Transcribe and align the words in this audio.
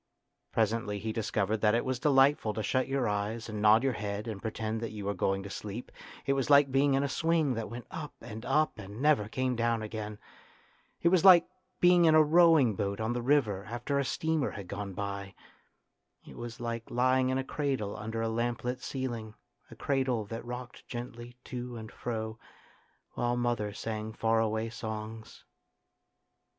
Presently 0.51 0.97
he 0.97 1.13
dis 1.13 1.29
covered 1.29 1.57
that 1.61 1.75
it 1.75 1.85
was 1.85 1.99
delightful 1.99 2.55
to 2.55 2.63
shut 2.63 2.87
your 2.87 3.07
eyes 3.07 3.47
and 3.47 3.61
nod 3.61 3.83
your 3.83 3.93
head 3.93 4.27
and 4.27 4.41
pretend 4.41 4.81
that 4.81 4.89
you 4.89 5.05
were 5.05 5.13
going 5.13 5.43
to 5.43 5.49
sleep; 5.51 5.91
it 6.25 6.33
was 6.33 6.49
like 6.49 6.71
being 6.71 6.95
in 6.95 7.03
a 7.03 7.07
swing 7.07 7.53
that 7.53 7.69
went 7.69 7.85
up 7.91 8.15
and 8.19 8.43
up 8.43 8.79
and 8.79 8.99
never 8.99 9.27
came 9.29 9.55
down 9.55 9.83
again. 9.83 10.17
It 11.03 11.09
was 11.09 11.23
like 11.23 11.45
being 11.79 12.05
in 12.05 12.15
a 12.15 12.23
rowing 12.23 12.73
boat 12.75 12.99
on 12.99 13.13
the 13.13 13.21
river 13.21 13.65
after 13.65 13.99
a 13.99 14.03
steamer 14.03 14.49
had 14.49 14.67
gone 14.67 14.93
by. 14.95 15.35
It 16.25 16.35
was 16.35 16.59
like 16.59 16.89
lying 16.89 17.29
in 17.29 17.37
a 17.37 17.43
cradle 17.43 17.95
under 17.95 18.23
a 18.23 18.27
lamplit 18.27 18.81
ceiling, 18.81 19.35
a 19.69 19.75
cradle 19.75 20.25
that 20.25 20.43
rocked 20.43 20.87
gently 20.87 21.37
to 21.43 21.77
and 21.77 21.91
fro 21.91 22.39
while 23.11 23.37
mother 23.37 23.71
sang 23.71 24.13
far 24.13 24.39
away 24.39 24.71
songs. 24.71 25.45